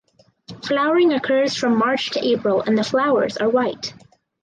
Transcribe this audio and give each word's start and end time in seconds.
Flowering 0.63 1.13
occurs 1.13 1.55
from 1.55 1.77
March 1.77 2.09
to 2.09 2.25
April 2.25 2.61
and 2.61 2.75
the 2.75 2.83
flowers 2.83 3.37
are 3.37 3.49
white. 3.49 3.93